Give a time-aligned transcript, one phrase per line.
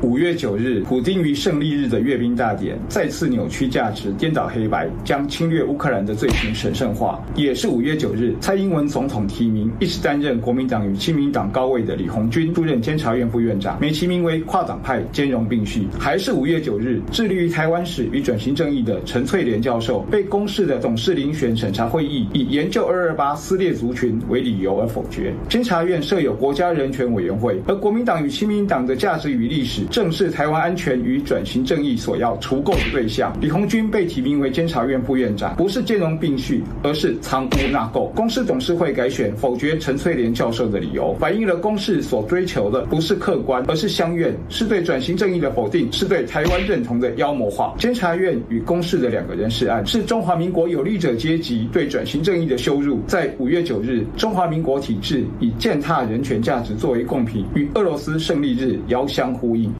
[0.00, 7.20] 五月九日，普丁于胜利日的阅兵大典再次扭曲价值，颠倒黑白，将侵略乌克兰的罪行神圣化。
[7.34, 15.88] 也是五月九日，蔡英文总统提名一直担任国民党与亲民党高位的李鸿钧出任监察院副院长，美其名为跨党派兼容并蓄。
[15.98, 25.34] 还是五月九日，致力于台湾史与转型正义的陈翠莲教授被公示的董事遴选审查会议以研究二二八撕裂族群为理由而否决。
[25.48, 29.82] 监察院设有国家人权委员会，而国民党与亲民党的价值与历史。
[29.90, 33.36] 正是台湾安全与转型正义所要除垢的对象。
[33.40, 38.10] 李鸿钧被提名为监察院副院长，不是兼容并蓄，而是藏污纳垢。
[38.12, 47.74] 公司董事会改选否决陈翠莲教授的理由，反映了公司所追求的不是客观，而是相愿，是对转型正义的否定，是对台湾认同的妖魔化。
[47.78, 53.00] 监察院与公视的两个人事案，是中华民国有力者阶级对转型正义的羞辱。
[53.06, 59.72] 在五月九日，中华民国体制以践踏人权价值作为贡品，与俄罗斯胜利日遥相呼应。